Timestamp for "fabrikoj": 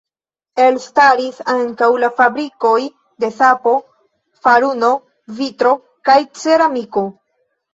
2.21-2.79